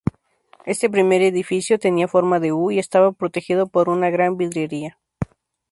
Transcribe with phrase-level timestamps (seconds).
[0.65, 4.97] Este primer edificio tenía forma de U y estaba protegido por una gran vidriera.